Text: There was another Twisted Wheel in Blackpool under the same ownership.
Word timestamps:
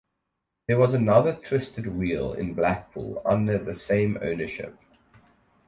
There 0.65 0.79
was 0.79 0.95
another 0.95 1.35
Twisted 1.35 1.85
Wheel 1.85 2.33
in 2.33 2.55
Blackpool 2.55 3.21
under 3.23 3.59
the 3.59 3.75
same 3.75 4.17
ownership. 4.19 4.75